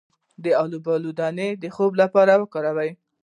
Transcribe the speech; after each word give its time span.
د 0.43 0.45
الوبالو 0.61 1.09
دانه 1.19 1.47
د 1.63 1.65
خوب 1.75 1.91
لپاره 2.01 2.33
وکاروئ 2.41 2.91